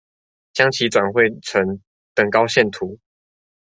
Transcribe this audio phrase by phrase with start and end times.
[0.53, 1.79] 將其轉繪成
[2.15, 2.97] 等高線圖